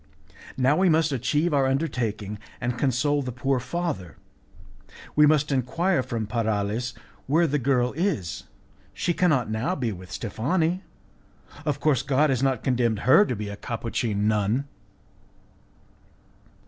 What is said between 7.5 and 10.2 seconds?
girl is. She cannot now be with